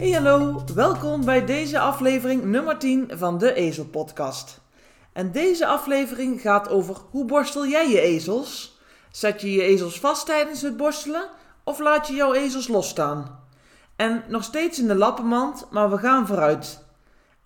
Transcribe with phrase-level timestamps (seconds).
[0.00, 4.60] Hey hallo, welkom bij deze aflevering nummer 10 van de Ezel Podcast.
[5.12, 8.78] En deze aflevering gaat over hoe borstel jij je ezels?
[9.10, 11.28] Zet je je ezels vast tijdens het borstelen
[11.64, 13.44] of laat je jouw ezels losstaan?
[13.96, 16.84] En nog steeds in de lappenmand, maar we gaan vooruit.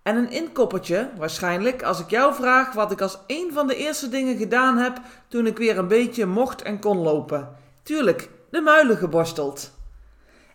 [0.03, 4.09] En een inkoppertje, waarschijnlijk, als ik jou vraag wat ik als een van de eerste
[4.09, 7.57] dingen gedaan heb toen ik weer een beetje mocht en kon lopen.
[7.83, 9.74] Tuurlijk, de muilen geborsteld.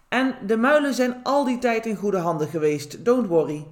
[0.09, 3.67] En de muilen zijn al die tijd in goede handen geweest, don't worry.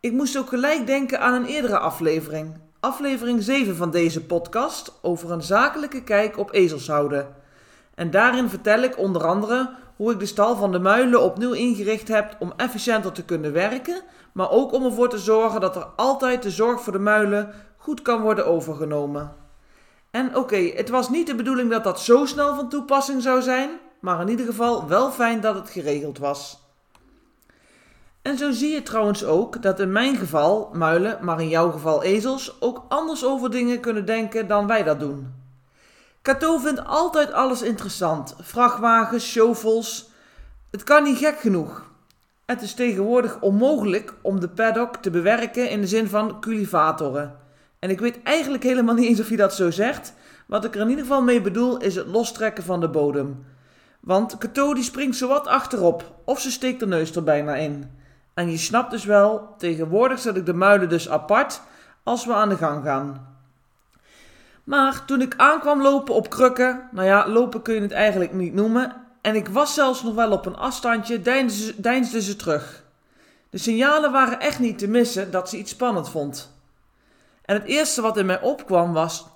[0.00, 2.54] Ik moest ook gelijk denken aan een eerdere aflevering.
[2.80, 7.34] Aflevering 7 van deze podcast over een zakelijke kijk op ezelshouden.
[7.94, 12.08] En daarin vertel ik onder andere hoe ik de stal van de muilen opnieuw ingericht
[12.08, 14.02] heb om efficiënter te kunnen werken,
[14.32, 18.02] maar ook om ervoor te zorgen dat er altijd de zorg voor de muilen goed
[18.02, 19.34] kan worden overgenomen.
[20.10, 23.70] En oké, het was niet de bedoeling dat dat zo snel van toepassing zou zijn,
[24.06, 26.58] maar in ieder geval wel fijn dat het geregeld was.
[28.22, 32.02] En zo zie je trouwens ook dat in mijn geval muilen, maar in jouw geval
[32.02, 35.34] ezels, ook anders over dingen kunnen denken dan wij dat doen.
[36.22, 40.10] Cato vindt altijd alles interessant: vrachtwagens, shovels.
[40.70, 41.90] Het kan niet gek genoeg.
[42.44, 47.38] Het is tegenwoordig onmogelijk om de paddock te bewerken in de zin van cultivatoren.
[47.78, 50.14] En ik weet eigenlijk helemaal niet eens of je dat zo zegt.
[50.46, 53.54] Wat ik er in ieder geval mee bedoel is het lostrekken van de bodem.
[54.06, 57.90] Want Cato die springt zowat achterop, of ze steekt de neus er bijna in.
[58.34, 61.60] En je snapt dus wel, tegenwoordig zet ik de muilen dus apart
[62.02, 63.36] als we aan de gang gaan.
[64.64, 68.54] Maar toen ik aankwam lopen op krukken, nou ja, lopen kun je het eigenlijk niet
[68.54, 71.22] noemen, en ik was zelfs nog wel op een afstandje,
[71.76, 72.84] deinsde ze terug.
[73.50, 76.52] De signalen waren echt niet te missen dat ze iets spannend vond.
[77.44, 79.26] En het eerste wat in mij opkwam was: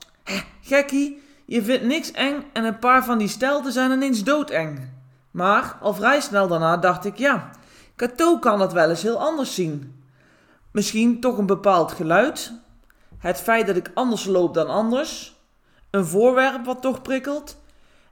[0.63, 4.91] gekkie, je vindt niks eng en een paar van die stelten zijn ineens doodeng.
[5.31, 7.51] Maar al vrij snel daarna dacht ik: ja,
[7.97, 10.03] Cato kan dat wel eens heel anders zien.
[10.73, 12.53] Misschien toch een bepaald geluid,
[13.19, 15.37] het feit dat ik anders loop dan anders,
[15.91, 17.57] een voorwerp wat toch prikkelt.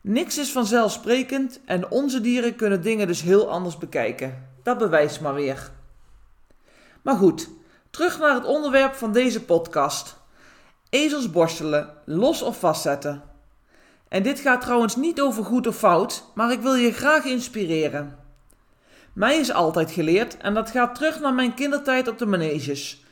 [0.01, 4.49] Niks is vanzelfsprekend en onze dieren kunnen dingen dus heel anders bekijken.
[4.63, 5.71] Dat bewijst maar weer.
[7.03, 7.49] Maar goed,
[7.91, 10.17] terug naar het onderwerp van deze podcast.
[10.91, 13.28] Ezels borstelen, los of vastzetten.
[14.09, 18.17] En dit gaat trouwens niet over goed of fout, maar ik wil je graag inspireren.
[19.13, 23.05] Mij is altijd geleerd, en dat gaat terug naar mijn kindertijd op de maneges.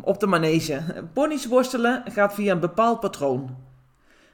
[0.00, 0.82] op de manege.
[1.12, 3.56] Ponies worstelen gaat via een bepaald patroon.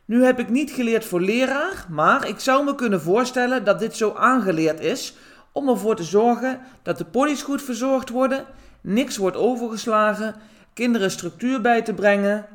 [0.05, 3.97] Nu heb ik niet geleerd voor leraar, maar ik zou me kunnen voorstellen dat dit
[3.97, 5.15] zo aangeleerd is
[5.53, 8.47] om ervoor te zorgen dat de ponies goed verzorgd worden,
[8.81, 10.35] niks wordt overgeslagen,
[10.75, 12.47] kinderen structuur bij te brengen,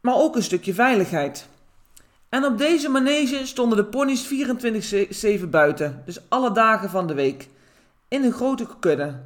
[0.00, 1.48] maar ook een stukje veiligheid.
[2.34, 4.28] En op deze manege stonden de ponies
[5.42, 7.48] 24-7 buiten, dus alle dagen van de week,
[8.08, 9.20] in een grote kudde.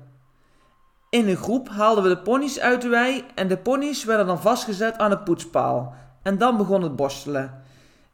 [1.10, 4.41] In een groep haalden we de ponies uit de wei en de ponies werden dan
[4.41, 5.94] vastgezet aan de poetspaal.
[6.22, 7.62] En dan begon het borstelen.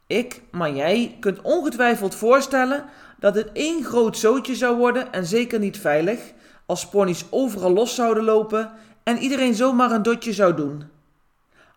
[0.07, 2.85] Ik, maar jij, kunt ongetwijfeld voorstellen
[3.19, 6.19] dat het één groot zootje zou worden en zeker niet veilig
[6.65, 8.71] als ponies overal los zouden lopen
[9.03, 10.83] en iedereen zomaar een dotje zou doen.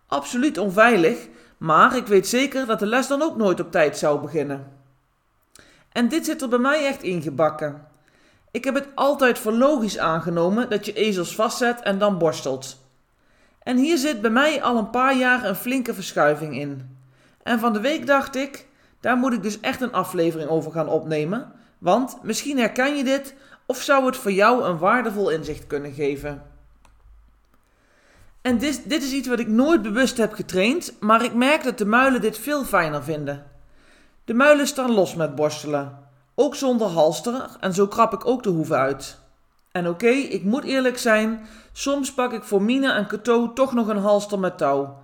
[0.07, 1.29] Absoluut onveilig,
[1.59, 4.67] maar ik weet zeker dat de les dan ook nooit op tijd zou beginnen.
[5.93, 7.87] En dit zit er bij mij echt ingebakken.
[8.51, 12.87] Ik heb het altijd voor logisch aangenomen dat je ezels vastzet en dan borstelt.
[13.63, 16.97] En hier zit bij mij al een paar jaar een flinke verschuiving in.
[17.43, 18.67] En van de week dacht ik,
[19.01, 23.35] daar moet ik dus echt een aflevering over gaan opnemen, want misschien herken je dit
[23.67, 26.43] of zou het voor jou een waardevol inzicht kunnen geven.
[28.49, 31.79] En dit, dit is iets wat ik nooit bewust heb getraind, maar ik merk dat
[31.79, 33.47] de muilen dit veel fijner vinden.
[34.25, 35.99] De muilen staan los met borstelen,
[36.35, 39.19] ook zonder halster en zo krap ik ook de hoeven uit.
[39.73, 43.89] En oké, ik moet eerlijk zijn, soms pak ik voor Mina en Cato toch nog
[43.89, 44.97] een halster met touw.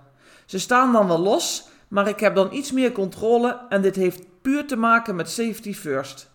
[0.45, 4.41] Ze staan dan wel los, maar ik heb dan iets meer controle en dit heeft
[4.41, 6.29] puur te maken met safety first.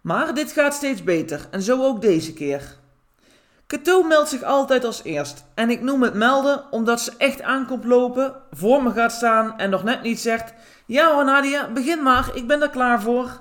[0.00, 2.80] Maar dit gaat steeds beter en zo ook deze keer.
[3.72, 7.84] Cato meldt zich altijd als eerst en ik noem het melden omdat ze echt aankomt
[7.84, 10.54] lopen, voor me gaat staan en nog net niet zegt:
[10.86, 13.40] Ja hoor begin maar, ik ben er klaar voor.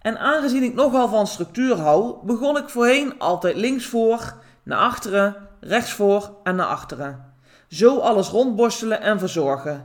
[0.00, 5.48] En aangezien ik nogal van structuur hou, begon ik voorheen altijd links voor, naar achteren,
[5.60, 7.34] rechtsvoor en naar achteren.
[7.68, 9.84] Zo alles rondborstelen en verzorgen.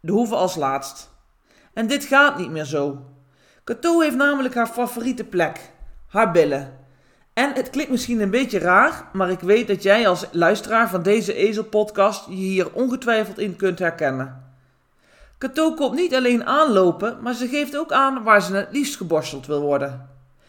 [0.00, 1.10] De hoeven als laatst.
[1.74, 2.98] En dit gaat niet meer zo.
[3.64, 5.72] Cato heeft namelijk haar favoriete plek:
[6.08, 6.81] haar billen.
[7.32, 11.02] En het klinkt misschien een beetje raar, maar ik weet dat jij als luisteraar van
[11.02, 14.54] deze Ezel-podcast je hier ongetwijfeld in kunt herkennen.
[15.38, 19.46] Cato komt niet alleen aanlopen, maar ze geeft ook aan waar ze het liefst geborsteld
[19.46, 20.08] wil worden.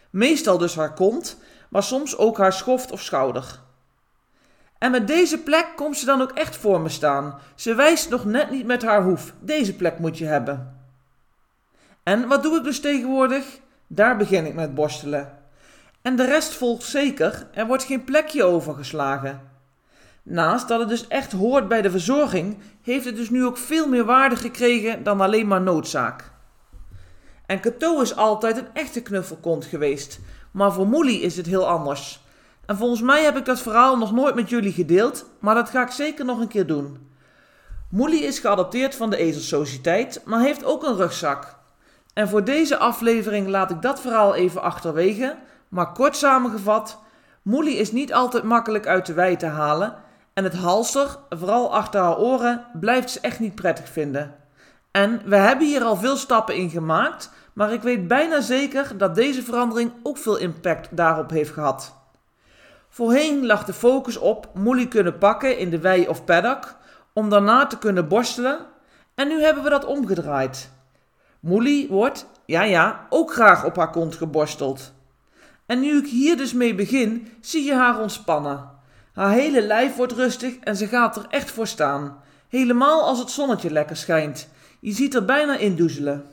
[0.10, 1.38] Meestal dus haar kont,
[1.70, 3.60] maar soms ook haar schoft of schouder.
[4.78, 7.40] En met deze plek komt ze dan ook echt voor me staan.
[7.56, 9.34] Ze wijst nog net niet met haar hoef.
[9.40, 10.80] Deze plek moet je hebben.
[12.04, 13.60] En wat doe ik dus tegenwoordig?
[13.88, 15.43] Daar begin ik met borstelen.
[16.04, 19.42] En de rest volgt zeker, er wordt geen plekje overgeslagen.
[20.24, 23.88] Naast dat het dus echt hoort bij de verzorging, heeft het dus nu ook veel
[23.88, 26.32] meer waarde gekregen dan alleen maar noodzaak.
[27.46, 30.20] En Cato is altijd een echte knuffelkont geweest,
[30.52, 32.22] maar voor Moelie is het heel anders.
[32.66, 35.82] En volgens mij heb ik dat verhaal nog nooit met jullie gedeeld, maar dat ga
[35.82, 37.12] ik zeker nog een keer doen.
[37.90, 41.56] Moelie is geadopteerd van de Ezelsociëteit, maar heeft ook een rugzak.
[42.14, 45.38] En voor deze aflevering laat ik dat verhaal even achterwege,
[45.74, 47.00] maar kort samengevat,
[47.42, 49.96] Moelie is niet altijd makkelijk uit de wei te halen
[50.34, 54.36] en het halster, vooral achter haar oren, blijft ze echt niet prettig vinden.
[54.92, 59.16] En we hebben hier al veel stappen in gemaakt, maar ik weet bijna zeker dat
[59.16, 61.96] deze verandering ook veel impact daarop heeft gehad.
[62.90, 66.76] Voorheen lag de focus op Moelie kunnen pakken in de wei of paddock,
[67.14, 68.60] om daarna te kunnen borstelen,
[69.16, 70.72] en nu hebben we dat omgedraaid.
[71.40, 74.94] Moelie wordt, ja ja, ook graag op haar kont geborsteld.
[75.66, 78.70] En nu ik hier dus mee begin, zie je haar ontspannen.
[79.14, 82.22] Haar hele lijf wordt rustig en ze gaat er echt voor staan.
[82.48, 84.48] Helemaal als het zonnetje lekker schijnt.
[84.80, 86.26] Je ziet er bijna in doezelen.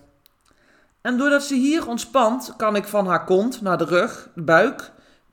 [1.00, 4.92] En doordat ze hier ontspant, kan ik van haar kont naar de rug, de buik,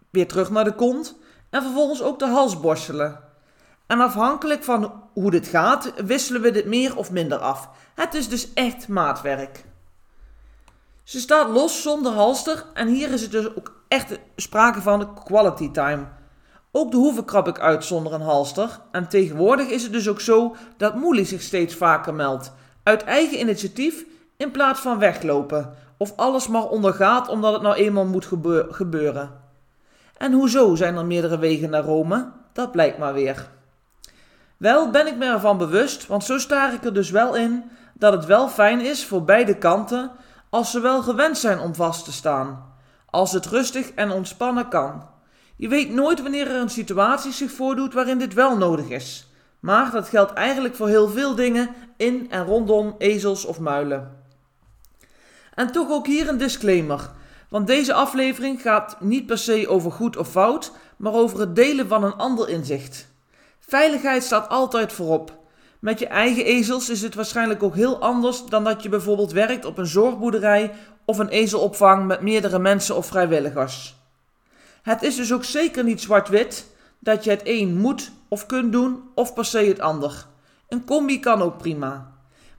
[0.09, 1.17] weer terug naar de kont
[1.49, 3.19] en vervolgens ook de hals borstelen.
[3.87, 7.69] En afhankelijk van hoe dit gaat, wisselen we dit meer of minder af.
[7.95, 9.65] Het is dus echt maatwerk.
[11.03, 15.71] Ze staat los zonder halster en hier is het dus ook echt sprake van quality
[15.71, 16.05] time.
[16.71, 18.79] Ook de hoeven krab ik uit zonder een halster.
[18.91, 22.53] En tegenwoordig is het dus ook zo dat Moelie zich steeds vaker meldt.
[22.83, 24.05] Uit eigen initiatief
[24.37, 25.73] in plaats van weglopen.
[25.97, 28.27] Of alles maar ondergaat omdat het nou eenmaal moet
[28.69, 29.31] gebeuren.
[30.17, 32.31] En hoezo zijn er meerdere wegen naar Rome?
[32.53, 33.49] Dat blijkt maar weer.
[34.57, 37.63] Wel ben ik me ervan bewust, want zo sta ik er dus wel in
[37.93, 40.11] dat het wel fijn is voor beide kanten
[40.49, 42.75] als ze wel gewend zijn om vast te staan.
[43.09, 45.09] Als het rustig en ontspannen kan.
[45.55, 49.27] Je weet nooit wanneer er een situatie zich voordoet waarin dit wel nodig is.
[49.59, 54.23] Maar dat geldt eigenlijk voor heel veel dingen in en rondom ezels of muilen.
[55.53, 57.09] En toch ook hier een disclaimer.
[57.49, 61.87] Want deze aflevering gaat niet per se over goed of fout, maar over het delen
[61.87, 63.07] van een ander inzicht.
[63.59, 65.46] Veiligheid staat altijd voorop.
[65.79, 69.65] Met je eigen ezels is het waarschijnlijk ook heel anders dan dat je bijvoorbeeld werkt
[69.65, 70.73] op een zorgboerderij
[71.05, 73.95] of een ezelopvang met meerdere mensen of vrijwilligers.
[74.81, 76.65] Het is dus ook zeker niet zwart-wit
[76.99, 80.25] dat je het een moet of kunt doen of per se het ander.
[80.69, 82.11] Een combi kan ook prima.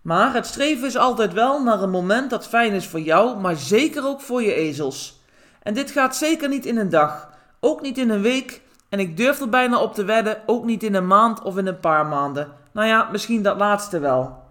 [0.03, 3.57] Maar het streven is altijd wel naar een moment dat fijn is voor jou, maar
[3.57, 5.21] zeker ook voor je ezels.
[5.63, 7.31] En dit gaat zeker niet in een dag,
[7.61, 10.83] ook niet in een week en ik durf er bijna op te wedden, ook niet
[10.83, 12.53] in een maand of in een paar maanden.
[12.79, 14.43] Nou ja, misschien dat laatste wel.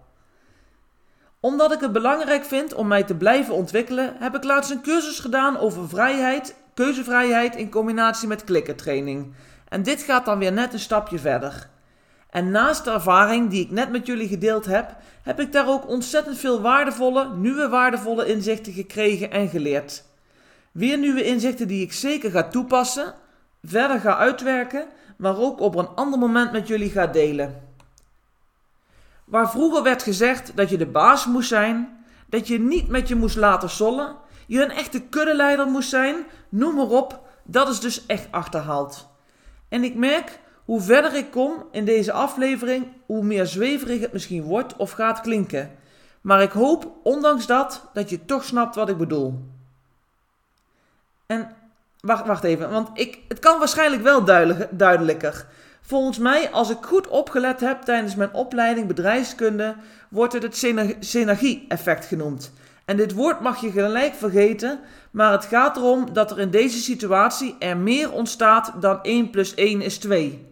[1.40, 5.20] Omdat ik het belangrijk vind om mij te blijven ontwikkelen, heb ik laatst een cursus
[5.20, 9.34] gedaan over vrijheid, keuzevrijheid in combinatie met klikkertraining.
[9.68, 11.68] En dit gaat dan weer net een stapje verder.
[12.30, 15.88] En naast de ervaring die ik net met jullie gedeeld heb, heb ik daar ook
[15.88, 20.04] ontzettend veel waardevolle, nieuwe waardevolle inzichten gekregen en geleerd.
[20.72, 23.14] Weer nieuwe inzichten die ik zeker ga toepassen,
[23.62, 27.67] verder ga uitwerken, maar ook op een ander moment met jullie ga delen.
[29.28, 33.14] Waar vroeger werd gezegd dat je de baas moest zijn, dat je niet met je
[33.14, 34.16] moest laten sollen,
[34.46, 39.08] je een echte kuddeleider moest zijn, noem maar op, dat is dus echt achterhaald.
[39.68, 44.42] En ik merk hoe verder ik kom in deze aflevering, hoe meer zweverig het misschien
[44.42, 45.70] wordt of gaat klinken.
[46.20, 49.44] Maar ik hoop, ondanks dat, dat je toch snapt wat ik bedoel.
[51.26, 51.56] En
[52.00, 54.24] wacht, wacht even, want ik, het kan waarschijnlijk wel
[54.70, 55.46] duidelijker.
[55.88, 59.76] Volgens mij, als ik goed opgelet heb tijdens mijn opleiding bedrijfskunde,
[60.10, 60.56] wordt het het
[61.00, 62.52] synergie-effect genoemd.
[62.84, 64.80] En dit woord mag je gelijk vergeten,
[65.10, 69.54] maar het gaat erom dat er in deze situatie er meer ontstaat dan 1 plus
[69.54, 70.46] 1 is 2.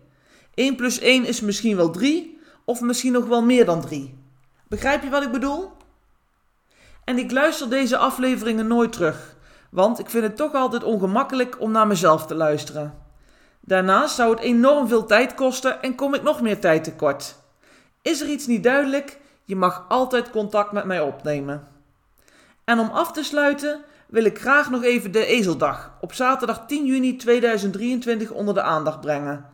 [0.55, 4.19] 1 plus 1 is misschien wel 3 of misschien nog wel meer dan 3.
[4.69, 5.71] Begrijp je wat ik bedoel?
[7.05, 9.37] En ik luister deze afleveringen nooit terug,
[9.71, 13.05] want ik vind het toch altijd ongemakkelijk om naar mezelf te luisteren.
[13.66, 17.37] Daarnaast zou het enorm veel tijd kosten en kom ik nog meer tijd tekort.
[18.02, 19.18] Is er iets niet duidelijk?
[19.44, 21.68] Je mag altijd contact met mij opnemen.
[22.64, 26.87] En om af te sluiten wil ik graag nog even de Ezeldag op zaterdag 10
[26.87, 29.46] juni 2023 onder de aandacht brengen.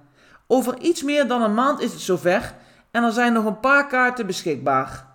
[0.46, 2.54] Over iets meer dan een maand is het zover
[2.90, 5.06] en er zijn nog een paar kaarten beschikbaar.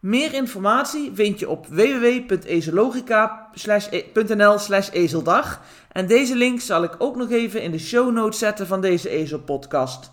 [0.00, 5.60] Meer informatie vind je op www.ezelogica.nl slash ezeldag
[5.92, 9.08] en deze link zal ik ook nog even in de show notes zetten van deze
[9.08, 10.10] ezelpodcast.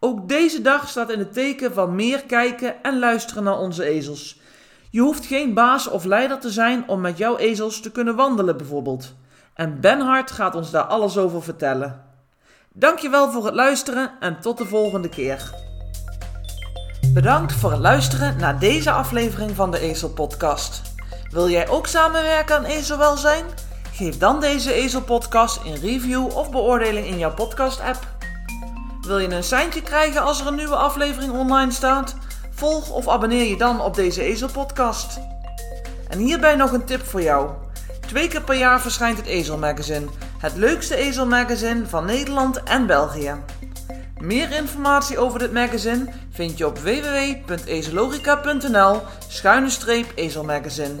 [0.00, 4.40] Ook deze dag staat in het teken van meer kijken en luisteren naar onze ezels.
[4.90, 8.56] Je hoeft geen baas of leider te zijn om met jouw ezels te kunnen wandelen
[8.56, 9.14] bijvoorbeeld.
[9.54, 12.04] En Benhard gaat ons daar alles over vertellen.
[12.72, 15.50] Dankjewel voor het luisteren en tot de volgende keer.
[17.14, 20.89] Bedankt voor het luisteren naar deze aflevering van de Ezel Podcast.
[21.30, 23.44] Wil jij ook samenwerken aan ezelwelzijn?
[23.92, 28.06] Geef dan deze Ezel Podcast een review of beoordeling in jouw podcast app.
[29.00, 32.14] Wil je een seintje krijgen als er een nieuwe aflevering online staat?
[32.50, 35.20] Volg of abonneer je dan op deze Ezel Podcast.
[36.08, 37.50] En hierbij nog een tip voor jou.
[38.06, 40.06] Twee keer per jaar verschijnt het Ezel Magazine,
[40.38, 43.34] het leukste ezelmagazine van Nederland en België.
[44.18, 51.00] Meer informatie over dit magazine vind je op www.ezelogica.nl schuine streep ezelmagazine.